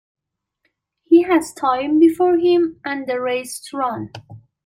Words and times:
He 1.03 1.21
has 1.25 1.53
time 1.53 1.99
before 1.99 2.39
him, 2.39 2.81
and 2.83 3.05
the 3.05 3.19
race 3.21 3.59
to 3.69 3.77
run. 3.77 4.09